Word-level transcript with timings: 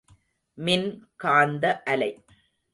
மின் 0.57 0.87
காந்த 1.15 1.83
அலை. 1.83 2.11